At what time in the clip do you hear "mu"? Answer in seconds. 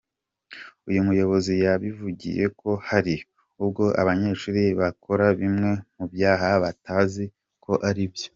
5.95-6.05